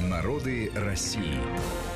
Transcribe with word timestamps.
Народы 0.00 0.70
России. 0.74 1.40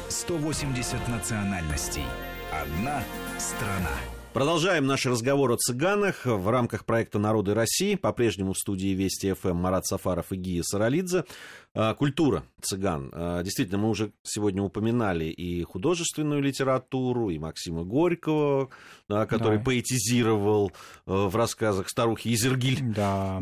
180 0.08 1.06
национальностей. 1.08 2.04
Одна 2.50 3.02
страна. 3.38 3.90
Продолжаем 4.32 4.86
наш 4.86 5.04
разговор 5.04 5.52
о 5.52 5.56
цыганах 5.56 6.24
в 6.24 6.48
рамках 6.48 6.86
проекта 6.86 7.18
«Народы 7.18 7.52
России». 7.52 7.96
По-прежнему 7.96 8.54
в 8.54 8.58
студии 8.58 8.94
Вести 8.94 9.34
ФМ 9.34 9.54
Марат 9.56 9.84
Сафаров 9.84 10.32
и 10.32 10.36
Гия 10.36 10.62
Саралидзе. 10.62 11.24
А, 11.72 11.94
культура 11.94 12.42
цыган. 12.60 13.10
А, 13.12 13.42
действительно, 13.44 13.78
мы 13.78 13.90
уже 13.90 14.12
сегодня 14.24 14.60
упоминали 14.60 15.26
и 15.26 15.62
художественную 15.62 16.42
литературу, 16.42 17.30
и 17.30 17.38
Максима 17.38 17.84
Горького, 17.84 18.70
который 19.06 19.58
да. 19.58 19.64
поэтизировал 19.64 20.72
а, 21.06 21.28
в 21.28 21.36
рассказах 21.36 21.88
старухи 21.88 22.34
Изергиль. 22.34 22.80
Да. 22.82 23.38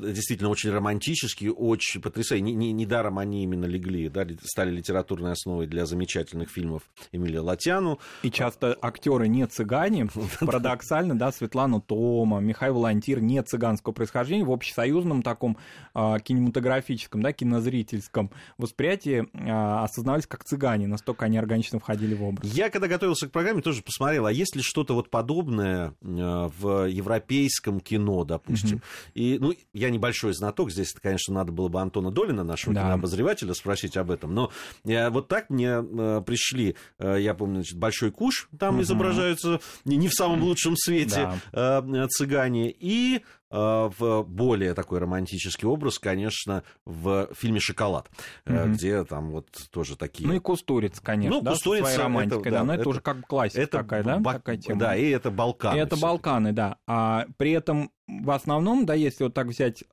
Действительно, 0.00 0.50
очень 0.50 0.70
романтический, 0.70 1.48
очень 1.48 2.00
потрясающий. 2.00 2.42
Недаром 2.42 3.18
они 3.18 3.42
именно 3.42 3.64
легли, 3.64 4.08
да, 4.08 4.24
стали 4.44 4.70
литературной 4.70 5.32
основой 5.32 5.66
для 5.66 5.86
замечательных 5.86 6.50
фильмов 6.50 6.82
Эмилия 7.10 7.40
Латяну. 7.40 7.98
И 8.22 8.30
часто 8.30 8.76
актеры 8.80 9.26
не 9.26 9.44
цыгане, 9.46 10.08
Парадоксально, 10.40 11.18
да, 11.18 11.32
Светлана 11.32 11.80
Тома, 11.80 12.38
Михаил 12.38 12.74
Волонтир 12.74 13.20
не 13.20 13.42
цыганского 13.42 13.92
происхождения 13.92 14.44
в 14.44 14.52
общесоюзном 14.52 15.22
таком 15.22 15.56
а, 15.94 16.20
кинематографическом, 16.20 17.22
да, 17.22 17.32
кинозрительском 17.56 18.30
восприятии 18.58 19.26
а, 19.34 19.84
осознавались 19.84 20.26
как 20.26 20.44
цыгане, 20.44 20.86
настолько 20.86 21.24
они 21.24 21.38
органично 21.38 21.78
входили 21.78 22.14
в 22.14 22.22
образ. 22.22 22.52
Я, 22.52 22.70
когда 22.70 22.88
готовился 22.88 23.28
к 23.28 23.32
программе, 23.32 23.62
тоже 23.62 23.82
посмотрел, 23.82 24.26
а 24.26 24.32
есть 24.32 24.56
ли 24.56 24.62
что-то 24.62 24.94
вот 24.94 25.10
подобное 25.10 25.94
а, 26.02 26.50
в 26.58 26.86
европейском 26.86 27.80
кино, 27.80 28.24
допустим. 28.24 28.76
Угу. 28.76 28.84
И, 29.14 29.38
ну, 29.40 29.54
я 29.72 29.90
небольшой 29.90 30.34
знаток, 30.34 30.70
здесь, 30.70 30.92
конечно, 30.92 31.34
надо 31.34 31.52
было 31.52 31.68
бы 31.68 31.80
Антона 31.80 32.10
Долина, 32.10 32.44
нашего 32.44 32.74
да. 32.74 32.82
кинообозревателя, 32.82 33.54
спросить 33.54 33.96
об 33.96 34.10
этом, 34.10 34.34
но 34.34 34.50
я, 34.84 35.10
вот 35.10 35.28
так 35.28 35.50
мне 35.50 35.82
пришли, 36.22 36.76
я 36.98 37.34
помню, 37.34 37.56
значит, 37.56 37.78
Большой 37.78 38.10
Куш, 38.10 38.48
там 38.58 38.76
угу. 38.76 38.82
изображаются 38.82 39.60
не 39.84 40.08
в 40.08 40.12
самом 40.12 40.42
лучшем 40.42 40.76
свете 40.76 41.30
да. 41.52 41.82
Э, 41.86 42.06
цыгане. 42.08 42.70
И 42.70 43.22
э, 43.45 43.45
в 43.50 44.24
более 44.24 44.74
такой 44.74 44.98
романтический 44.98 45.66
образ, 45.66 45.98
конечно, 45.98 46.64
в 46.84 47.28
фильме 47.34 47.60
«Шоколад», 47.60 48.10
угу. 48.46 48.56
где 48.68 49.04
там 49.04 49.30
вот 49.30 49.48
тоже 49.70 49.96
такие... 49.96 50.26
Ну 50.28 50.34
и 50.34 50.38
Кустурица, 50.38 51.02
конечно, 51.02 51.36
ну, 51.38 51.42
да, 51.42 51.52
Кустурица, 51.52 51.84
своей 51.84 51.98
романтикой, 51.98 52.40
это, 52.40 52.50
да, 52.50 52.64
но 52.64 52.72
это, 52.74 52.80
это 52.80 52.88
уже 52.88 53.00
как 53.00 53.26
классика 53.26 53.60
это 53.60 53.78
такая, 53.78 54.02
да, 54.02 54.18
ба- 54.18 54.34
такая 54.34 54.56
тема. 54.56 54.80
Да, 54.80 54.96
и 54.96 55.08
это 55.08 55.30
Балканы. 55.30 55.76
И 55.76 55.80
это 55.80 55.96
Балканы, 55.96 56.52
да. 56.52 56.78
А 56.86 57.26
при 57.36 57.52
этом 57.52 57.90
в 58.08 58.30
основном, 58.30 58.86
да, 58.86 58.94
если 58.94 59.24
вот 59.24 59.34
так 59.34 59.48
взять 59.48 59.84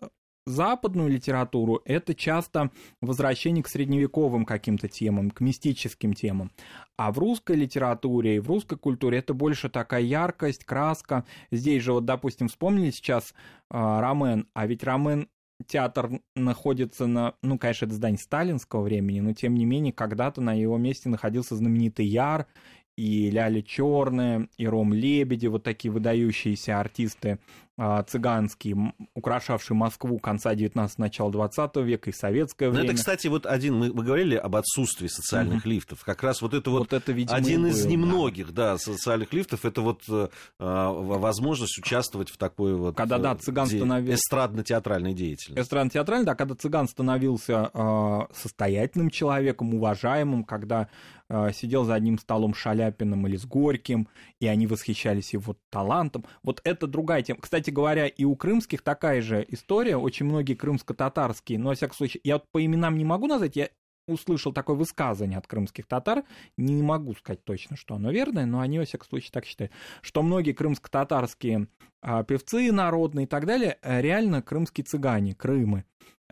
западную 0.45 1.09
литературу 1.09 1.81
это 1.85 2.13
часто 2.13 2.71
возвращение 3.01 3.63
к 3.63 3.67
средневековым 3.67 4.45
каким-то 4.45 4.87
темам, 4.87 5.31
к 5.31 5.41
мистическим 5.41 6.13
темам. 6.13 6.51
А 6.97 7.11
в 7.11 7.19
русской 7.19 7.55
литературе 7.55 8.37
и 8.37 8.39
в 8.39 8.47
русской 8.47 8.77
культуре 8.77 9.19
это 9.19 9.33
больше 9.33 9.69
такая 9.69 10.01
яркость, 10.01 10.65
краска. 10.65 11.25
Здесь 11.51 11.83
же 11.83 11.93
вот, 11.93 12.05
допустим, 12.05 12.47
вспомнили 12.47 12.91
сейчас 12.91 13.33
э, 13.71 13.77
Ромен, 13.77 14.47
а 14.53 14.67
ведь 14.67 14.83
Ромен 14.83 15.29
театр 15.67 16.19
находится 16.35 17.07
на, 17.07 17.35
ну, 17.41 17.57
конечно, 17.57 17.85
это 17.85 17.95
здание 17.95 18.19
сталинского 18.19 18.81
времени, 18.81 19.21
но 19.21 19.33
тем 19.33 19.55
не 19.55 19.65
менее, 19.65 19.93
когда-то 19.93 20.41
на 20.41 20.53
его 20.53 20.77
месте 20.77 21.09
находился 21.09 21.55
знаменитый 21.55 22.05
Яр, 22.05 22.47
и 22.95 23.31
Ляля 23.31 23.61
Черная, 23.61 24.47
и 24.57 24.67
Ром 24.67 24.93
Лебеди, 24.93 25.47
вот 25.47 25.63
такие 25.63 25.91
выдающиеся 25.91 26.79
артисты 26.79 27.39
а, 27.75 28.03
цыганские, 28.03 28.93
украшавшие 29.15 29.75
Москву 29.75 30.19
конца 30.19 30.53
19 30.53 30.99
начала 30.99 31.31
20 31.31 31.75
века 31.77 32.11
и 32.11 32.13
советское 32.13 32.69
время. 32.69 32.85
Но 32.85 32.91
это, 32.91 32.97
кстати, 32.97 33.25
вот 33.25 33.47
один, 33.47 33.75
мы, 33.75 33.91
мы 33.91 34.03
говорили 34.03 34.35
об 34.35 34.55
отсутствии 34.55 35.07
социальных 35.07 35.65
mm-hmm. 35.65 35.69
лифтов. 35.69 36.03
Как 36.03 36.21
раз 36.21 36.43
вот 36.43 36.53
это 36.53 36.69
вот, 36.69 36.79
вот 36.79 36.93
это, 36.93 37.11
видимо, 37.11 37.35
один 37.35 37.65
из 37.65 37.83
был, 37.83 37.91
немногих, 37.91 38.53
да. 38.53 38.73
да, 38.73 38.77
социальных 38.77 39.33
лифтов, 39.33 39.65
это 39.65 39.81
вот 39.81 40.03
э, 40.07 40.27
возможность 40.59 41.79
участвовать 41.79 42.29
в 42.29 42.37
такой 42.37 42.75
вот... 42.75 42.95
Когда, 42.95 43.17
да, 43.17 43.35
цыган 43.35 43.67
де... 43.67 43.77
становился... 43.77 44.15
Эстрадно-театральной 44.15 45.13
деятельности. 45.15 45.59
Эстрадно-театральной, 45.59 46.25
да, 46.27 46.35
когда 46.35 46.53
цыган 46.53 46.87
становился 46.87 47.71
э, 47.73 48.19
состоятельным 48.35 49.09
человеком, 49.09 49.73
уважаемым, 49.73 50.43
когда 50.43 50.89
э, 51.27 51.51
сидел 51.53 51.85
за 51.85 51.95
одним 51.95 52.19
столом 52.19 52.53
Шаляпиным 52.53 53.25
или 53.27 53.37
с 53.37 53.45
Горьким, 53.45 54.07
и 54.39 54.47
они 54.47 54.67
восхищались 54.67 55.33
его 55.33 55.55
талантом. 55.69 56.25
Вот 56.43 56.61
это 56.63 56.87
другая 56.87 57.23
тема. 57.23 57.39
Кстати, 57.41 57.62
кстати 57.63 57.73
говоря, 57.73 58.07
и 58.07 58.25
у 58.25 58.35
крымских 58.35 58.81
такая 58.81 59.21
же 59.21 59.45
история. 59.47 59.95
Очень 59.95 60.25
многие 60.25 60.53
крымско-татарские, 60.53 61.59
но, 61.59 61.69
во 61.69 61.75
всяком 61.75 61.95
случае, 61.95 62.19
я 62.25 62.35
вот 62.35 62.43
по 62.51 62.63
именам 62.63 62.97
не 62.97 63.05
могу 63.05 63.25
назвать, 63.25 63.55
я 63.55 63.69
услышал 64.05 64.51
такое 64.51 64.75
высказывание 64.75 65.37
от 65.37 65.47
крымских 65.47 65.87
татар, 65.87 66.25
не 66.57 66.83
могу 66.83 67.13
сказать 67.15 67.41
точно, 67.45 67.77
что 67.77 67.95
оно 67.95 68.11
верное, 68.11 68.45
но 68.45 68.59
они, 68.59 68.79
во 68.79 68.85
всяком 68.85 69.07
случае, 69.07 69.31
так 69.31 69.45
считают, 69.45 69.71
что 70.01 70.23
многие 70.23 70.51
крымско-татарские 70.51 71.69
а, 72.01 72.25
певцы 72.25 72.69
народные 72.73 73.23
и 73.23 73.29
так 73.29 73.45
далее 73.45 73.77
э, 73.81 74.01
реально 74.01 74.41
крымские 74.41 74.83
цыгане, 74.83 75.33
Крымы. 75.33 75.85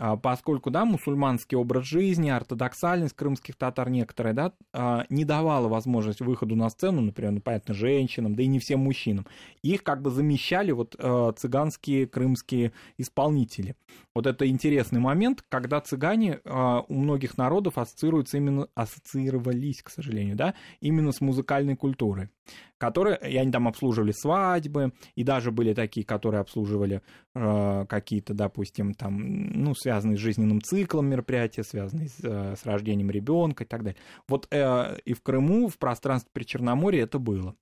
А, 0.04 0.18
поскольку, 0.18 0.72
да, 0.72 0.84
мусульманский 0.84 1.56
образ 1.56 1.86
жизни, 1.86 2.32
ортодоксальность 2.32 3.16
крымских 3.16 3.56
татар 3.56 3.92
некоторые, 3.92 4.34
да, 4.34 4.52
а, 4.74 5.06
не 5.10 5.26
давала 5.26 5.68
возможность 5.68 6.22
выходу 6.22 6.56
на 6.56 6.72
сцену, 6.72 7.02
например, 7.02 7.34
ну, 7.34 7.40
понятно, 7.40 7.76
женщинам, 7.76 8.34
да 8.34 8.42
и 8.42 8.48
не 8.48 8.58
всем 8.58 8.80
мужчинам. 8.80 9.28
Их 9.62 9.84
как 9.84 10.02
бы 10.02 10.10
замещали 10.10 10.72
вот 10.72 10.96
а, 10.98 11.34
цыганские 11.34 12.08
крымские 12.08 12.72
исполнители. 12.98 13.76
Вот 14.16 14.26
это 14.26 14.50
интересный 14.50 15.00
момент, 15.00 15.46
когда 15.48 15.80
цыгане 15.80 16.40
у 16.44 16.94
многих 16.94 17.38
народов 17.38 17.78
ассоциируются 17.78 18.38
именно, 18.38 18.68
ассоциировались, 18.74 19.84
к 19.84 19.90
сожалению, 19.90 20.36
да, 20.36 20.56
именно 20.80 21.12
с 21.12 21.22
музыкальной 21.22 21.76
культурой 21.76 22.30
которые, 22.78 23.18
и 23.29 23.38
они 23.38 23.52
там 23.52 23.68
обслуживали 23.68 24.12
свадьбы, 24.12 24.94
и 25.16 25.24
даже 25.24 25.52
были 25.52 25.74
такие, 25.74 26.06
которые 26.06 26.41
обслуживали 26.41 27.02
э, 27.35 27.85
какие-то, 27.88 28.34
допустим, 28.34 28.94
там, 28.94 29.52
ну, 29.52 29.75
связанные 29.75 30.18
с 30.18 30.22
жизненным 30.22 30.62
циклом 30.62 31.07
мероприятия, 31.07 31.63
связанные 31.63 32.09
с, 32.09 32.19
э, 32.24 32.56
с 32.56 32.66
рождением 32.66 33.12
ребенка 33.12 33.63
и 33.63 33.68
так 33.68 33.84
далее. 33.84 34.00
Вот 34.28 34.47
э, 34.52 34.97
и 35.06 35.13
в 35.13 35.22
Крыму, 35.22 35.68
в 35.68 35.78
пространстве 35.78 36.29
Причерноморья 36.34 37.03
это 37.03 37.19
было. 37.19 37.56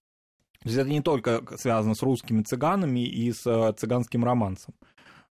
То 0.62 0.67
есть 0.67 0.78
это 0.78 0.90
не 0.90 1.01
только 1.01 1.41
связано 1.57 1.96
с 1.96 2.03
русскими 2.03 2.41
цыганами 2.41 3.06
и 3.06 3.31
с 3.31 3.46
э, 3.46 3.73
цыганским 3.78 4.25
романсом. 4.25 4.73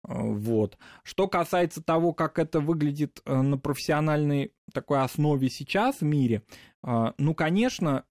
Э, 0.08 0.22
вот. 0.22 0.78
Что 1.04 1.28
касается 1.28 1.82
того, 1.82 2.14
как 2.14 2.38
это 2.38 2.60
выглядит 2.60 3.22
э, 3.26 3.42
на 3.42 3.58
профессиональной 3.58 4.54
такой 4.72 5.02
основе 5.02 5.50
сейчас 5.50 6.02
в 6.02 6.04
мире, 6.04 6.44
ну, 6.84 7.34
конечно, 7.34 8.04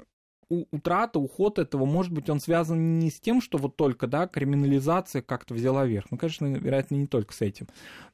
утрата, 0.49 1.19
уход 1.19 1.59
этого, 1.59 1.85
может 1.85 2.13
быть, 2.13 2.29
он 2.31 2.41
связан 2.41 2.99
не 2.99 3.11
с 3.11 3.21
тем, 3.21 3.41
что 3.41 3.59
вот 3.59 3.77
только, 3.77 4.07
да, 4.07 4.27
криминализация 4.27 5.23
как-то 5.23 5.55
взяла 5.55 5.87
верх. 5.87 6.07
Ну, 6.11 6.19
конечно, 6.19 6.47
вероятно, 6.47 6.97
не 6.97 7.07
только 7.07 7.33
с 7.35 7.41
этим. 7.41 7.67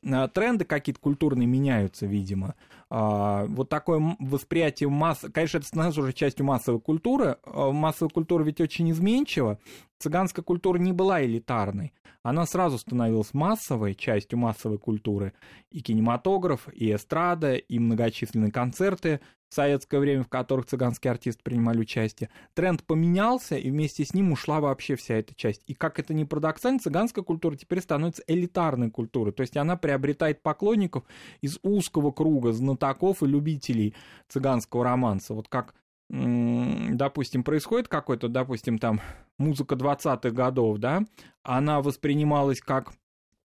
А, 0.04 0.28
тренды 0.28 0.64
какие-то 0.64 1.00
культурные 1.00 1.46
меняются, 1.46 2.06
видимо. 2.06 2.54
А, 2.88 3.46
вот 3.46 3.68
такое 3.68 4.16
восприятие 4.18 4.88
массы, 4.88 5.30
конечно, 5.30 5.58
это 5.58 5.66
становится 5.66 6.00
уже 6.00 6.12
частью 6.12 6.46
массовой 6.46 6.80
культуры. 6.80 7.36
А, 7.44 7.70
массовая 7.70 8.10
культура 8.10 8.42
ведь 8.42 8.60
очень 8.60 8.90
изменчива. 8.90 9.58
Цыганская 9.98 10.42
культура 10.42 10.78
не 10.78 10.92
была 10.92 11.22
элитарной. 11.22 11.92
Она 12.22 12.44
сразу 12.44 12.78
становилась 12.78 13.32
массовой, 13.32 13.94
частью 13.94 14.38
массовой 14.38 14.78
культуры. 14.78 15.32
И 15.70 15.80
кинематограф, 15.80 16.68
и 16.72 16.92
эстрада, 16.94 17.54
и 17.54 17.78
многочисленные 17.78 18.52
концерты 18.52 19.20
в 19.50 19.54
советское 19.54 19.98
время, 19.98 20.22
в 20.22 20.28
которых 20.28 20.66
цыганские 20.66 21.10
артисты 21.10 21.42
принимали 21.42 21.80
участие. 21.80 22.30
Тренд 22.54 22.84
поменялся, 22.84 23.56
и 23.56 23.70
вместе 23.70 24.04
с 24.04 24.14
ним 24.14 24.32
ушла 24.32 24.60
вообще 24.60 24.94
вся 24.94 25.16
эта 25.16 25.34
часть. 25.34 25.62
И 25.66 25.74
как 25.74 25.98
это 25.98 26.14
ни 26.14 26.24
парадоксально, 26.24 26.78
цыганская 26.78 27.24
культура 27.24 27.56
теперь 27.56 27.80
становится 27.80 28.22
элитарной 28.28 28.90
культурой. 28.90 29.32
То 29.32 29.40
есть 29.42 29.56
она 29.56 29.76
приобретает 29.76 30.42
поклонников 30.42 31.02
из 31.40 31.58
узкого 31.62 32.12
круга 32.12 32.52
знатоков 32.52 33.22
и 33.22 33.26
любителей 33.26 33.94
цыганского 34.28 34.84
романса. 34.84 35.34
Вот 35.34 35.48
как 35.48 35.74
допустим, 36.10 37.44
происходит 37.44 37.86
какой-то, 37.86 38.28
допустим, 38.28 38.78
там 38.78 39.00
музыка 39.38 39.76
20-х 39.76 40.30
годов, 40.30 40.78
да, 40.78 41.04
она 41.44 41.80
воспринималась 41.82 42.60
как 42.60 42.92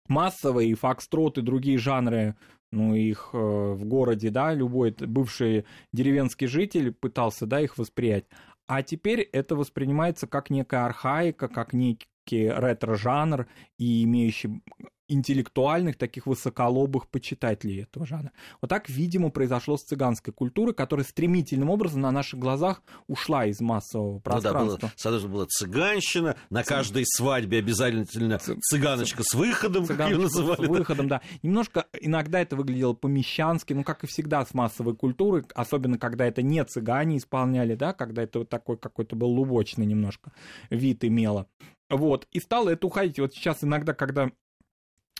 массовые, 0.06 0.70
и 0.70 0.74
фокстрот, 0.74 1.38
и 1.38 1.42
другие 1.42 1.78
жанры 1.78 2.36
ну, 2.72 2.94
их 2.94 3.30
э, 3.32 3.36
в 3.36 3.84
городе, 3.84 4.30
да, 4.30 4.52
любой 4.52 4.90
бывший 4.98 5.64
деревенский 5.92 6.46
житель 6.46 6.92
пытался, 6.92 7.46
да, 7.46 7.60
их 7.60 7.78
восприять. 7.78 8.24
А 8.66 8.82
теперь 8.82 9.20
это 9.20 9.54
воспринимается 9.54 10.26
как 10.26 10.50
некая 10.50 10.86
архаика, 10.86 11.48
как 11.48 11.72
некий 11.72 12.08
ретро-жанр 12.30 13.46
и 13.78 14.04
имеющий 14.04 14.62
интеллектуальных, 15.08 15.98
таких 15.98 16.26
высоколобых 16.26 17.06
почитателей 17.08 17.82
этого 17.82 18.06
жанра. 18.06 18.32
Вот 18.62 18.68
так, 18.68 18.88
видимо, 18.88 19.30
произошло 19.30 19.76
с 19.76 19.82
цыганской 19.82 20.32
культурой, 20.32 20.74
которая 20.74 21.04
стремительным 21.04 21.68
образом 21.68 22.00
на 22.00 22.10
наших 22.10 22.40
глазах 22.40 22.82
ушла 23.08 23.44
из 23.44 23.60
массового 23.60 24.20
пространства. 24.20 24.64
Ну 24.64 24.70
да, 24.70 24.78
было, 24.78 24.92
соответственно, 24.96 25.34
была 25.34 25.46
цыганщина, 25.46 26.36
на 26.48 26.64
каждой 26.64 27.04
свадьбе 27.04 27.58
обязательно 27.58 28.06
цыганочка 28.06 29.22
с 29.22 29.34
выходом, 29.34 29.84
цыганочка 29.84 30.16
ее 30.16 30.22
называли. 30.22 30.66
С 30.66 30.68
выходом, 30.68 31.08
да. 31.08 31.20
Немножко 31.42 31.86
иногда 32.00 32.40
это 32.40 32.56
выглядело 32.56 32.94
по-мещански, 32.94 33.74
ну, 33.74 33.84
как 33.84 34.04
и 34.04 34.06
всегда 34.06 34.46
с 34.46 34.54
массовой 34.54 34.96
культурой, 34.96 35.44
особенно 35.54 35.98
когда 35.98 36.24
это 36.24 36.40
не 36.40 36.64
цыгане 36.64 37.18
исполняли, 37.18 37.74
да, 37.74 37.92
когда 37.92 38.22
это 38.22 38.38
вот 38.38 38.48
такой 38.48 38.78
какой-то 38.78 39.14
был 39.14 39.28
лубочный 39.28 39.84
немножко 39.84 40.32
вид 40.70 41.04
имело. 41.04 41.48
Вот, 41.92 42.26
и 42.32 42.40
стало 42.40 42.70
это 42.70 42.86
уходить. 42.86 43.20
Вот 43.20 43.34
сейчас 43.34 43.62
иногда, 43.62 43.92
когда 43.92 44.32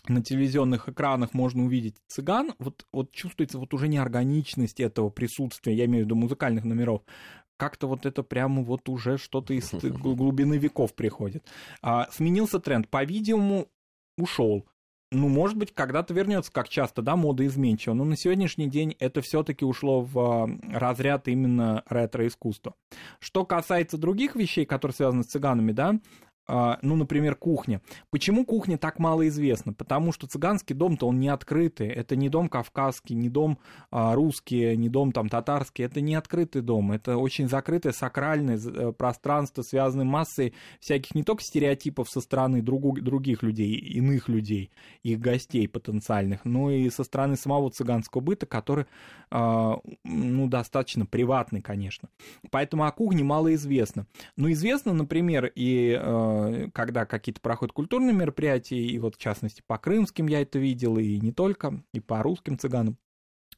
на 0.07 0.23
телевизионных 0.23 0.89
экранах 0.89 1.33
можно 1.33 1.63
увидеть 1.63 1.95
цыган, 2.07 2.55
вот, 2.57 2.85
вот 2.91 3.11
чувствуется 3.11 3.59
вот 3.59 3.73
уже 3.75 3.87
неорганичность 3.87 4.79
этого 4.79 5.09
присутствия, 5.09 5.75
я 5.75 5.85
имею 5.85 6.03
в 6.03 6.07
виду 6.07 6.15
музыкальных 6.15 6.65
номеров, 6.65 7.03
как-то 7.57 7.87
вот 7.87 8.07
это 8.07 8.23
прямо 8.23 8.63
вот 8.63 8.89
уже 8.89 9.19
что-то 9.19 9.53
из 9.53 9.71
глубины 9.83 10.57
веков 10.57 10.95
приходит. 10.95 11.45
А, 11.83 12.09
сменился 12.11 12.59
тренд, 12.59 12.89
по-видимому, 12.89 13.67
ушел. 14.17 14.65
Ну, 15.11 15.29
может 15.29 15.55
быть, 15.55 15.71
когда-то 15.75 16.11
вернется, 16.15 16.51
как 16.51 16.69
часто, 16.69 17.03
да, 17.03 17.15
мода 17.15 17.45
изменчива, 17.45 17.93
но 17.93 18.03
на 18.03 18.17
сегодняшний 18.17 18.67
день 18.67 18.95
это 18.97 19.21
все-таки 19.21 19.63
ушло 19.63 20.01
в 20.01 20.19
а, 20.19 20.49
разряд 20.71 21.27
именно 21.27 21.83
ретро-искусства. 21.87 22.73
Что 23.19 23.45
касается 23.45 23.99
других 23.99 24.35
вещей, 24.35 24.65
которые 24.65 24.95
связаны 24.95 25.23
с 25.23 25.27
цыганами, 25.27 25.71
да, 25.71 25.99
ну, 26.47 26.95
например, 26.95 27.35
кухня. 27.35 27.81
Почему 28.09 28.45
кухня 28.45 28.77
так 28.77 28.99
мало 28.99 29.27
известна? 29.29 29.73
Потому 29.73 30.11
что 30.11 30.27
цыганский 30.27 30.75
дом-то 30.75 31.07
он 31.07 31.19
не 31.19 31.29
открытый. 31.29 31.87
Это 31.87 32.15
не 32.15 32.27
дом 32.27 32.49
кавказский, 32.49 33.15
не 33.15 33.29
дом 33.29 33.59
а, 33.91 34.13
русский, 34.13 34.75
не 34.75 34.89
дом 34.89 35.13
там 35.13 35.29
татарский. 35.29 35.85
Это 35.85 36.01
не 36.01 36.15
открытый 36.15 36.61
дом. 36.61 36.91
Это 36.91 37.17
очень 37.17 37.47
закрытое 37.47 37.93
сакральное 37.93 38.59
э, 38.59 38.91
пространство, 38.91 39.61
связанное 39.61 40.05
массой 40.05 40.53
всяких 40.81 41.15
не 41.15 41.23
только 41.23 41.43
стереотипов 41.43 42.09
со 42.09 42.19
стороны 42.19 42.61
другу, 42.61 42.99
других 42.99 43.41
людей, 43.41 43.75
иных 43.75 44.27
людей, 44.27 44.71
их 45.01 45.19
гостей 45.19 45.67
потенциальных, 45.67 46.43
но 46.43 46.71
и 46.71 46.89
со 46.89 47.05
стороны 47.05 47.37
самого 47.37 47.71
цыганского 47.71 48.21
быта, 48.21 48.45
который, 48.45 48.85
а, 49.31 49.77
ну, 50.03 50.47
достаточно 50.47 51.05
приватный, 51.05 51.61
конечно. 51.61 52.09
Поэтому 52.51 52.83
о 52.83 52.91
кухне 52.91 53.23
мало 53.23 53.53
известно. 53.53 54.07
Но 54.35 54.51
известно, 54.51 54.93
например, 54.93 55.51
и 55.55 55.97
а, 55.97 56.32
Э, 56.32 56.32
когда 56.73 57.05
какие-то 57.05 57.41
проходят 57.41 57.73
культурные 57.73 58.13
мероприятия, 58.13 58.79
и 58.79 58.99
вот 58.99 59.15
в 59.15 59.19
частности 59.19 59.63
по 59.65 59.77
крымским 59.77 60.27
я 60.27 60.41
это 60.41 60.59
видел, 60.59 60.97
и 60.97 61.19
не 61.19 61.31
только, 61.31 61.83
и 61.93 61.99
по 61.99 62.21
русским 62.23 62.57
цыганам 62.57 62.97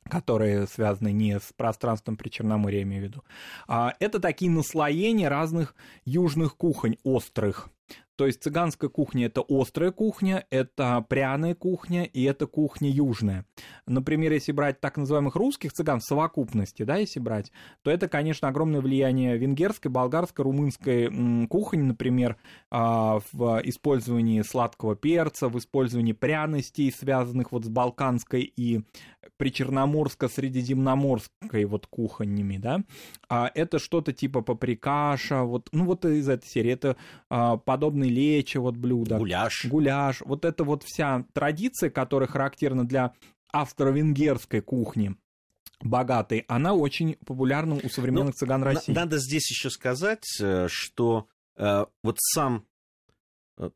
которые 0.10 0.68
связаны 0.68 1.12
не 1.12 1.39
с 1.39 1.51
пространством 1.56 2.16
при 2.16 2.30
Черноморье, 2.30 2.80
я 2.80 2.83
имею 2.83 3.01
в 3.01 3.06
виду. 3.06 3.24
А 3.68 3.94
это 4.00 4.19
такие 4.19 4.51
наслоения 4.51 5.30
разных 5.30 5.75
южных 6.06 6.57
кухонь, 6.57 6.98
острых. 7.04 7.69
То 8.15 8.25
есть 8.25 8.44
цыганская 8.44 8.89
кухня 8.89 9.27
это 9.27 9.44
острая 9.47 9.91
кухня, 9.91 10.45
это 10.50 11.06
пряная 11.07 11.56
кухня 11.56 12.03
и 12.03 12.23
это 12.23 12.47
кухня 12.47 12.89
южная. 12.89 13.45
Например, 13.85 14.31
если 14.31 14.51
брать 14.51 14.79
так 14.79 14.97
называемых 14.97 15.35
русских 15.35 15.73
цыган 15.73 16.00
в 16.00 16.03
совокупности, 16.03 16.83
да, 16.83 16.97
если 16.97 17.19
брать, 17.19 17.51
то 17.81 17.91
это, 17.91 18.07
конечно, 18.07 18.47
огромное 18.47 18.81
влияние 18.81 19.38
венгерской, 19.38 19.91
болгарской, 19.91 20.44
румынской 20.44 21.47
кухни, 21.47 21.81
например, 21.81 22.38
а, 22.71 23.19
в 23.31 23.62
использовании 23.63 24.41
сладкого 24.41 24.95
перца, 24.95 25.50
в 25.50 25.57
использовании 25.57 26.13
пряностей, 26.13 26.91
связанных 26.91 27.51
вот 27.51 27.65
с 27.65 27.69
балканской 27.69 28.41
и 28.41 28.81
причерноморско-средиземноморской 29.38 31.65
вот 31.65 31.88
кухонями, 31.88 32.57
да. 32.57 32.83
А 33.29 33.51
это 33.53 33.79
что-то 33.79 34.13
типа 34.13 34.41
паприкаша, 34.41 35.44
вот, 35.44 35.67
ну 35.71 35.85
вот 35.85 36.06
из 36.06 36.29
этой 36.29 36.47
серии. 36.47 36.71
Это 36.71 36.95
а, 37.29 37.57
подобные 37.57 38.04
традиционные 38.05 38.09
лечи 38.09 38.57
вот 38.57 38.75
блюда. 38.75 39.17
Гуляш. 39.17 39.65
Гуляш. 39.65 40.21
Вот 40.21 40.45
это 40.45 40.63
вот 40.63 40.83
вся 40.83 41.25
традиция, 41.33 41.89
которая 41.89 42.27
характерна 42.27 42.85
для 42.85 43.13
австро-венгерской 43.51 44.61
кухни, 44.61 45.15
богатой, 45.81 46.45
она 46.47 46.73
очень 46.73 47.17
популярна 47.25 47.75
у 47.75 47.89
современных 47.89 48.35
ну, 48.35 48.39
цыган 48.39 48.63
России. 48.63 48.93
Надо 48.93 49.17
здесь 49.17 49.49
еще 49.49 49.69
сказать, 49.69 50.25
э, 50.41 50.67
что 50.69 51.27
э, 51.57 51.85
вот 52.03 52.17
сам 52.19 52.65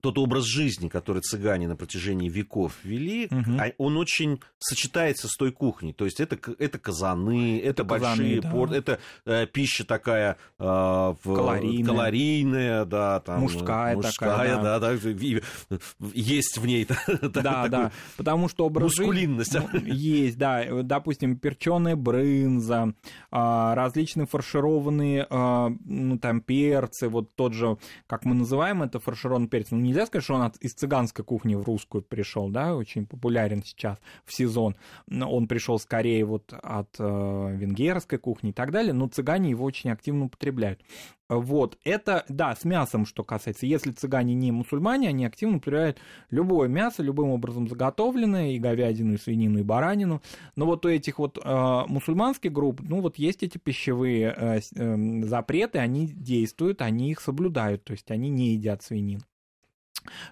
тот 0.01 0.17
образ 0.17 0.45
жизни, 0.45 0.89
который 0.89 1.21
цыгане 1.21 1.67
на 1.67 1.75
протяжении 1.75 2.29
веков 2.29 2.73
вели, 2.83 3.27
угу. 3.31 3.61
он 3.77 3.97
очень 3.97 4.41
сочетается 4.57 5.27
с 5.27 5.35
той 5.37 5.51
кухней. 5.51 5.93
То 5.93 6.05
есть 6.05 6.19
это, 6.19 6.37
это 6.57 6.77
казаны, 6.77 7.59
это, 7.59 7.69
это 7.69 7.83
большие 7.85 8.41
да. 8.41 8.51
порты, 8.51 8.75
это 8.75 8.99
э, 9.25 9.47
пища 9.47 9.85
такая 9.85 10.37
э, 10.59 10.63
в, 10.63 11.17
калорийная. 11.23 11.85
калорийная, 11.85 12.85
да, 12.85 13.19
там, 13.21 13.41
мужская, 13.41 13.95
мужская 13.95 14.29
такая, 14.29 14.55
да. 14.57 14.79
Да, 14.79 14.93
да, 14.93 16.07
есть 16.13 16.57
в 16.57 16.65
ней. 16.65 16.87
Да, 17.39 17.67
да, 17.67 17.91
потому 18.17 18.49
что 18.49 18.65
образ 18.65 18.97
мускулинность. 18.97 19.53
Жизни, 19.53 19.89
есть, 19.89 20.37
да, 20.37 20.65
допустим, 20.83 21.37
перченая 21.37 21.95
брынза, 21.95 22.93
а, 23.31 23.75
различные 23.75 24.25
фаршированные, 24.25 25.25
а, 25.29 25.71
ну, 25.85 26.17
там, 26.17 26.41
перцы, 26.41 27.07
вот 27.07 27.33
тот 27.35 27.53
же, 27.53 27.77
как 28.07 28.25
мы 28.25 28.35
называем 28.35 28.83
это, 28.83 28.99
фаршированный 28.99 29.47
перец, 29.47 29.68
ну, 29.71 29.77
нельзя 29.77 30.05
сказать, 30.05 30.23
что 30.23 30.35
он 30.35 30.41
от, 30.43 30.57
из 30.57 30.73
цыганской 30.73 31.25
кухни 31.25 31.55
в 31.55 31.63
русскую 31.63 32.01
пришел, 32.01 32.49
да, 32.49 32.75
очень 32.75 33.05
популярен 33.05 33.63
сейчас 33.63 33.97
в 34.25 34.33
сезон. 34.33 34.75
Он 35.09 35.47
пришел 35.47 35.79
скорее 35.79 36.25
вот 36.25 36.53
от 36.53 36.95
э, 36.99 37.55
венгерской 37.55 38.17
кухни 38.17 38.51
и 38.51 38.53
так 38.53 38.71
далее, 38.71 38.93
но 38.93 39.07
цыгане 39.07 39.49
его 39.51 39.65
очень 39.65 39.91
активно 39.91 40.25
употребляют. 40.25 40.81
Вот, 41.29 41.77
это, 41.83 42.25
да, 42.27 42.55
с 42.55 42.63
мясом, 42.65 43.05
что 43.05 43.23
касается. 43.23 43.67
Если 43.67 43.91
цыгане 43.91 44.33
не 44.33 44.51
мусульмане, 44.51 45.09
они 45.09 45.25
активно 45.25 45.57
употребляют 45.57 45.99
любое 46.31 46.67
мясо, 46.67 47.03
любым 47.03 47.29
образом 47.29 47.67
заготовленное, 47.67 48.53
и 48.53 48.59
говядину, 48.59 49.13
и 49.13 49.17
свинину, 49.17 49.59
и 49.59 49.63
баранину. 49.63 50.23
Но 50.55 50.65
вот 50.65 50.87
у 50.87 50.89
этих 50.89 51.19
вот 51.19 51.37
э, 51.37 51.83
мусульманских 51.87 52.51
групп, 52.51 52.81
ну 52.81 53.01
вот 53.01 53.17
есть 53.19 53.43
эти 53.43 53.59
пищевые 53.59 54.33
э, 54.35 54.59
э, 54.75 55.21
запреты, 55.25 55.77
они 55.77 56.07
действуют, 56.07 56.81
они 56.81 57.11
их 57.11 57.21
соблюдают, 57.21 57.83
то 57.83 57.91
есть 57.91 58.09
они 58.09 58.29
не 58.29 58.53
едят 58.53 58.81
свинину. 58.81 59.21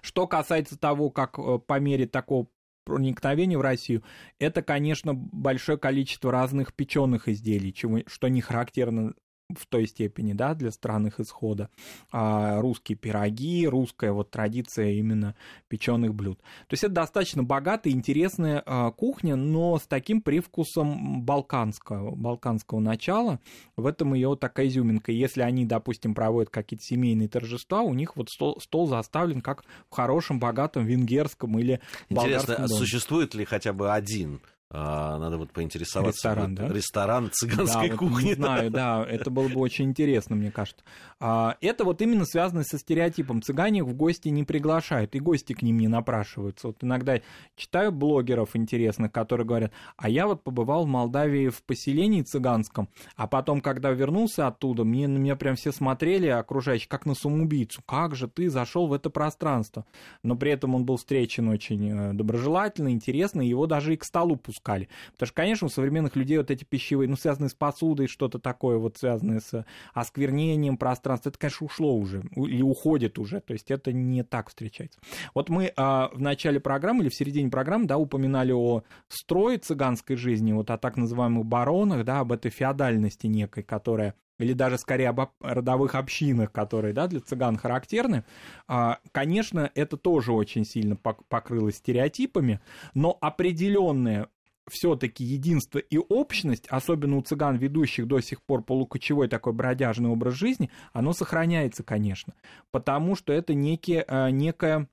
Что 0.02 0.26
касается 0.26 0.78
того, 0.78 1.10
как 1.10 1.38
э, 1.38 1.58
по 1.58 1.78
мере 1.78 2.06
такого 2.06 2.48
проникновения 2.84 3.58
в 3.58 3.62
Россию, 3.62 4.02
это, 4.38 4.62
конечно, 4.62 5.14
большое 5.14 5.78
количество 5.78 6.32
разных 6.32 6.74
печеных 6.74 7.28
изделий, 7.28 7.72
чего, 7.72 8.00
что 8.06 8.28
не 8.28 8.40
характерно 8.40 9.14
в 9.56 9.66
той 9.66 9.86
степени, 9.86 10.34
да, 10.34 10.54
для 10.54 10.70
стран 10.70 11.06
их 11.06 11.20
исхода. 11.20 11.70
А, 12.12 12.60
русские 12.60 12.96
пироги, 12.98 13.66
русская 13.66 14.12
вот 14.12 14.30
традиция 14.30 14.92
именно 14.92 15.34
печеных 15.68 16.14
блюд. 16.14 16.38
То 16.66 16.74
есть 16.74 16.84
это 16.84 16.92
достаточно 16.92 17.42
богатая, 17.42 17.90
интересная 17.90 18.62
а, 18.66 18.90
кухня, 18.90 19.36
но 19.36 19.78
с 19.78 19.86
таким 19.86 20.20
привкусом 20.20 21.22
балканского, 21.22 22.14
балканского 22.14 22.80
начала. 22.80 23.40
В 23.76 23.86
этом 23.86 24.12
ее 24.12 24.36
такая 24.36 24.68
изюминка. 24.68 25.12
Если 25.12 25.40
они, 25.40 25.64
допустим, 25.64 26.14
проводят 26.14 26.50
какие-то 26.50 26.84
семейные 26.84 27.28
торжества, 27.28 27.80
у 27.80 27.94
них 27.94 28.16
вот 28.16 28.28
стол, 28.28 28.60
стол 28.60 28.86
заставлен 28.86 29.40
как 29.40 29.64
в 29.88 29.94
хорошем, 29.94 30.38
богатом 30.38 30.84
венгерском 30.84 31.58
или 31.58 31.80
болгарском 32.10 32.54
Интересно, 32.54 32.68
доме. 32.68 32.78
существует 32.78 33.34
ли 33.34 33.46
хотя 33.46 33.72
бы 33.72 33.92
один 33.92 34.42
а, 34.70 35.16
надо 35.18 35.38
вот 35.38 35.50
поинтересоваться. 35.52 36.28
Ресторан, 36.28 36.54
да? 36.54 36.68
Ресторан 36.68 37.30
цыганской 37.32 37.88
да, 37.88 37.96
кухни. 37.96 38.14
Вот 38.14 38.22
не 38.22 38.34
знаю, 38.34 38.70
да, 38.70 39.02
это 39.02 39.30
было 39.30 39.48
бы 39.48 39.60
очень 39.60 39.86
интересно, 39.86 40.36
мне 40.36 40.50
кажется. 40.50 40.84
А, 41.20 41.56
это 41.62 41.84
вот 41.84 42.02
именно 42.02 42.26
связано 42.26 42.64
со 42.64 42.78
стереотипом. 42.78 43.40
Цыгане 43.40 43.82
в 43.82 43.94
гости 43.94 44.28
не 44.28 44.44
приглашают, 44.44 45.14
и 45.14 45.20
гости 45.20 45.54
к 45.54 45.62
ним 45.62 45.78
не 45.78 45.88
напрашиваются. 45.88 46.66
Вот 46.66 46.84
иногда 46.84 47.18
читаю 47.56 47.92
блогеров 47.92 48.54
интересных, 48.56 49.10
которые 49.10 49.46
говорят, 49.46 49.72
а 49.96 50.10
я 50.10 50.26
вот 50.26 50.44
побывал 50.44 50.84
в 50.84 50.88
Молдавии 50.88 51.48
в 51.48 51.62
поселении 51.62 52.20
цыганском, 52.20 52.90
а 53.16 53.26
потом, 53.26 53.62
когда 53.62 53.90
вернулся 53.92 54.48
оттуда, 54.48 54.84
мне, 54.84 55.08
на 55.08 55.16
меня 55.16 55.36
прям 55.36 55.56
все 55.56 55.72
смотрели, 55.72 56.26
окружающие, 56.26 56.88
как 56.88 57.06
на 57.06 57.14
самоубийцу. 57.14 57.80
Как 57.86 58.14
же 58.14 58.28
ты 58.28 58.50
зашел 58.50 58.86
в 58.86 58.92
это 58.92 59.08
пространство? 59.08 59.86
Но 60.22 60.36
при 60.36 60.52
этом 60.52 60.74
он 60.74 60.84
был 60.84 60.98
встречен 60.98 61.48
очень 61.48 61.88
э, 61.88 62.12
доброжелательно, 62.12 62.90
интересно, 62.90 63.40
его 63.40 63.66
даже 63.66 63.94
и 63.94 63.96
к 63.96 64.04
столу 64.04 64.36
пускали. 64.58 64.88
Потому 65.12 65.26
что, 65.26 65.34
конечно, 65.34 65.66
у 65.66 65.70
современных 65.70 66.16
людей 66.16 66.38
вот 66.38 66.50
эти 66.50 66.64
пищевые, 66.64 67.08
ну, 67.08 67.16
связанные 67.16 67.48
с 67.48 67.54
посудой, 67.54 68.08
что-то 68.08 68.38
такое 68.38 68.78
вот 68.78 68.98
связанное 68.98 69.40
с 69.40 69.64
осквернением 69.94 70.76
пространства, 70.76 71.30
это, 71.30 71.38
конечно, 71.38 71.66
ушло 71.66 71.96
уже 71.96 72.22
или 72.36 72.62
уходит 72.62 73.18
уже, 73.18 73.40
то 73.40 73.52
есть 73.52 73.70
это 73.70 73.92
не 73.92 74.22
так 74.22 74.48
встречается. 74.48 74.98
Вот 75.34 75.48
мы 75.48 75.72
а, 75.76 76.10
в 76.12 76.20
начале 76.20 76.60
программы 76.60 77.02
или 77.02 77.08
в 77.08 77.14
середине 77.14 77.50
программы, 77.50 77.86
да, 77.86 77.98
упоминали 77.98 78.52
о 78.52 78.82
строе 79.08 79.58
цыганской 79.58 80.16
жизни, 80.16 80.52
вот 80.52 80.70
о 80.70 80.78
так 80.78 80.96
называемых 80.96 81.46
баронах, 81.46 82.04
да, 82.04 82.20
об 82.20 82.32
этой 82.32 82.50
феодальности 82.50 83.26
некой, 83.26 83.62
которая 83.62 84.14
или 84.38 84.52
даже 84.52 84.78
скорее 84.78 85.08
об 85.08 85.20
родовых 85.40 85.94
общинах, 85.96 86.52
которые 86.52 86.94
да, 86.94 87.08
для 87.08 87.20
цыган 87.20 87.56
характерны, 87.56 88.24
а, 88.68 88.98
конечно, 89.12 89.70
это 89.74 89.96
тоже 89.96 90.32
очень 90.32 90.64
сильно 90.64 90.96
покрылось 90.96 91.76
стереотипами, 91.76 92.60
но 92.94 93.18
определенное 93.20 94.28
все-таки 94.70 95.24
единство 95.24 95.78
и 95.78 95.98
общность, 95.98 96.66
особенно 96.68 97.16
у 97.16 97.22
цыган, 97.22 97.56
ведущих 97.56 98.06
до 98.06 98.20
сих 98.20 98.42
пор 98.42 98.62
полукочевой 98.62 99.28
такой 99.28 99.52
бродяжный 99.52 100.10
образ 100.10 100.34
жизни, 100.34 100.70
оно 100.92 101.12
сохраняется, 101.12 101.82
конечно, 101.82 102.34
потому 102.70 103.16
что 103.16 103.32
это 103.32 103.54
некие, 103.54 104.04
а, 104.06 104.30
некая 104.30 104.88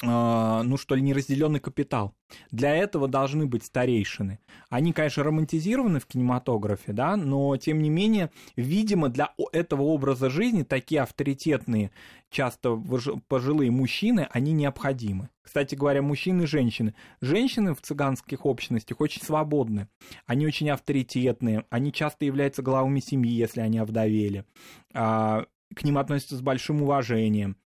ну 0.00 0.76
что 0.76 0.94
ли, 0.94 1.02
неразделенный 1.02 1.58
капитал. 1.58 2.14
Для 2.52 2.76
этого 2.76 3.08
должны 3.08 3.46
быть 3.46 3.64
старейшины. 3.64 4.38
Они, 4.70 4.92
конечно, 4.92 5.24
романтизированы 5.24 5.98
в 5.98 6.06
кинематографе, 6.06 6.92
да, 6.92 7.16
но 7.16 7.56
тем 7.56 7.82
не 7.82 7.90
менее, 7.90 8.30
видимо, 8.54 9.08
для 9.08 9.34
этого 9.52 9.82
образа 9.82 10.30
жизни 10.30 10.62
такие 10.62 11.00
авторитетные, 11.00 11.90
часто 12.30 12.80
пожилые 13.26 13.72
мужчины, 13.72 14.28
они 14.30 14.52
необходимы. 14.52 15.30
Кстати 15.42 15.74
говоря, 15.74 16.02
мужчины 16.02 16.42
и 16.42 16.46
женщины. 16.46 16.94
Женщины 17.20 17.74
в 17.74 17.80
цыганских 17.80 18.44
общностях 18.46 19.00
очень 19.00 19.22
свободны. 19.22 19.88
Они 20.26 20.46
очень 20.46 20.70
авторитетные. 20.70 21.64
Они 21.70 21.90
часто 21.90 22.26
являются 22.26 22.62
главами 22.62 23.00
семьи, 23.00 23.32
если 23.32 23.62
они 23.62 23.78
овдовели 23.78 24.44
а, 24.92 25.46
к 25.74 25.84
ним 25.84 25.98
относятся 25.98 26.36
с 26.36 26.40
большим 26.40 26.82
уважением 26.82 27.56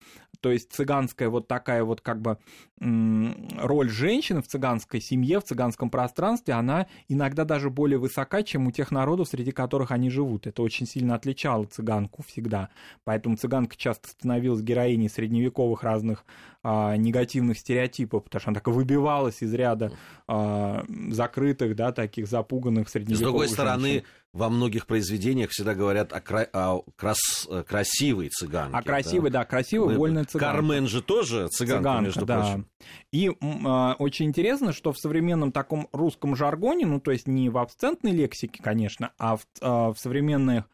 то 0.42 0.50
есть 0.50 0.72
цыганская 0.72 1.30
вот 1.30 1.46
такая 1.48 1.84
вот 1.84 2.00
как 2.00 2.20
бы 2.20 2.36
роль 2.80 3.88
женщины 3.88 4.42
в 4.42 4.48
цыганской 4.48 5.00
семье, 5.00 5.38
в 5.40 5.44
цыганском 5.44 5.88
пространстве, 5.88 6.54
она 6.54 6.88
иногда 7.08 7.44
даже 7.44 7.70
более 7.70 7.98
высока, 7.98 8.42
чем 8.42 8.66
у 8.66 8.72
тех 8.72 8.90
народов, 8.90 9.28
среди 9.28 9.52
которых 9.52 9.92
они 9.92 10.10
живут. 10.10 10.48
Это 10.48 10.62
очень 10.62 10.86
сильно 10.86 11.14
отличало 11.14 11.64
цыганку 11.64 12.24
всегда. 12.24 12.70
Поэтому 13.04 13.36
цыганка 13.36 13.76
часто 13.76 14.08
становилась 14.08 14.62
героиней 14.62 15.08
средневековых 15.08 15.84
разных 15.84 16.24
а, 16.64 16.96
негативных 16.96 17.58
стереотипов, 17.58 18.24
потому 18.24 18.40
что 18.40 18.50
она 18.50 18.54
так 18.60 18.66
выбивалась 18.66 19.42
из 19.42 19.54
ряда 19.54 19.92
а, 20.26 20.84
закрытых, 21.10 21.76
да, 21.76 21.92
таких 21.92 22.26
запуганных 22.26 22.88
средневековых 22.88 23.18
С 23.18 23.22
другой 23.22 23.46
женщин. 23.46 23.54
стороны, 23.54 24.04
во 24.32 24.48
многих 24.48 24.86
произведениях 24.86 25.50
всегда 25.50 25.74
говорят 25.74 26.12
о, 26.12 26.20
кра... 26.20 26.48
о 26.52 26.82
крас... 26.96 27.48
красивой 27.68 28.28
цыганке. 28.30 28.76
А 28.76 28.82
красивой, 28.82 29.30
да, 29.30 29.40
да 29.40 29.44
красивой, 29.44 29.96
вольной 29.96 30.24
цыганка. 30.24 30.56
Кармен 30.56 30.86
же 30.86 31.02
тоже 31.02 31.48
цыганка, 31.48 31.82
цыганка 31.82 32.04
между 32.04 32.26
да. 32.26 32.40
прочим. 32.40 32.66
И 33.12 33.28
э, 33.28 33.92
очень 33.98 34.26
интересно, 34.26 34.72
что 34.72 34.92
в 34.92 34.98
современном 34.98 35.52
таком 35.52 35.88
русском 35.92 36.34
жаргоне, 36.34 36.86
ну, 36.86 37.00
то 37.00 37.10
есть 37.10 37.28
не 37.28 37.50
в 37.50 37.58
абсцентной 37.58 38.12
лексике, 38.12 38.62
конечно, 38.62 39.12
а 39.18 39.36
в, 39.36 39.46
э, 39.60 39.66
в 39.68 39.96
современных 39.98 40.64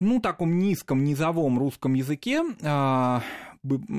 ну, 0.00 0.20
таком 0.20 0.58
низком, 0.58 1.04
низовом 1.04 1.58
русском 1.58 1.94
языке 1.94 2.42
э, 2.60 3.20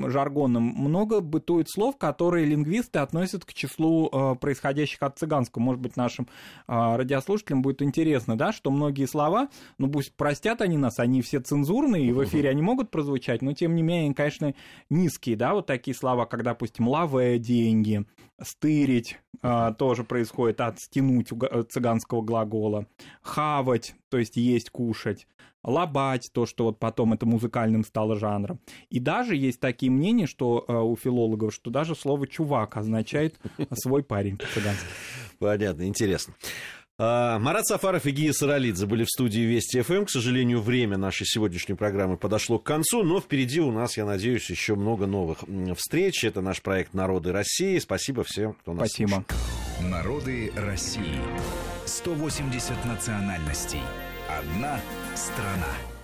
жаргоном, 0.08 0.62
много 0.62 1.20
бытует 1.20 1.68
слов, 1.70 1.96
которые 1.96 2.46
лингвисты 2.46 2.98
относят 2.98 3.44
к 3.44 3.52
числу 3.52 4.08
э, 4.12 4.34
происходящих 4.36 5.02
от 5.02 5.18
цыганского. 5.18 5.62
Может 5.62 5.80
быть, 5.80 5.96
нашим 5.96 6.26
э, 6.26 6.72
радиослушателям 6.96 7.62
будет 7.62 7.82
интересно, 7.82 8.36
да, 8.36 8.52
что 8.52 8.70
многие 8.70 9.06
слова, 9.06 9.48
ну 9.78 9.90
пусть 9.90 10.14
простят 10.14 10.60
они 10.60 10.76
нас, 10.76 10.98
они 10.98 11.22
все 11.22 11.40
цензурные, 11.40 12.06
и 12.06 12.12
в 12.12 12.24
эфире 12.24 12.50
они 12.50 12.62
могут 12.62 12.90
прозвучать, 12.90 13.42
но 13.42 13.52
тем 13.52 13.74
не 13.74 13.82
менее, 13.82 14.14
конечно, 14.14 14.54
низкие, 14.90 15.36
да, 15.36 15.54
вот 15.54 15.66
такие 15.66 15.94
слова, 15.94 16.26
как, 16.26 16.42
допустим, 16.42 16.88
лаве 16.88 17.38
деньги, 17.38 18.04
стырить 18.40 19.18
э, 19.42 19.72
тоже 19.78 20.04
происходит 20.04 20.60
от 20.60 20.80
стянуть 20.80 21.28
цыганского 21.70 22.22
глагола, 22.22 22.86
хавать, 23.22 23.94
то 24.08 24.18
есть 24.18 24.36
есть, 24.36 24.70
кушать, 24.70 25.26
лобать, 25.64 26.30
то, 26.32 26.46
что 26.46 26.64
вот 26.64 26.78
потом 26.78 27.12
это 27.12 27.26
музыкальным 27.26 27.84
стало 27.84 28.16
жанром. 28.16 28.60
И 28.90 29.00
даже 29.00 29.36
есть 29.36 29.60
такие 29.60 29.90
мнения, 29.90 30.26
что 30.26 30.64
э, 30.66 30.72
у 30.72 30.96
филологов, 30.96 31.52
что 31.52 31.70
даже 31.70 31.94
слово 31.94 32.26
«чувак» 32.26 32.76
означает 32.76 33.38
свой 33.72 34.02
парень 34.02 34.36
по-цыгански. 34.36 34.86
Понятно, 35.38 35.86
интересно. 35.86 36.34
А, 37.00 37.38
Марат 37.38 37.64
Сафаров 37.64 38.06
и 38.06 38.10
Гия 38.10 38.32
Саралидзе 38.32 38.86
были 38.86 39.04
в 39.04 39.08
студии 39.08 39.40
Вести 39.40 39.80
ФМ. 39.82 40.04
К 40.04 40.10
сожалению, 40.10 40.60
время 40.60 40.96
нашей 40.96 41.26
сегодняшней 41.26 41.76
программы 41.76 42.16
подошло 42.16 42.58
к 42.58 42.64
концу, 42.64 43.04
но 43.04 43.20
впереди 43.20 43.60
у 43.60 43.70
нас, 43.70 43.96
я 43.96 44.04
надеюсь, 44.04 44.50
еще 44.50 44.74
много 44.74 45.06
новых 45.06 45.38
встреч. 45.76 46.24
Это 46.24 46.40
наш 46.40 46.60
проект 46.60 46.94
«Народы 46.94 47.30
России». 47.30 47.78
Спасибо 47.78 48.24
всем, 48.24 48.54
кто 48.54 48.72
нас 48.72 48.88
Спасибо. 48.88 49.24
Слушает. 49.28 49.92
Народы 49.92 50.52
России. 50.56 51.20
180 51.86 52.84
национальностей. 52.84 53.82
Одна 54.28 54.80
страна. 55.14 55.97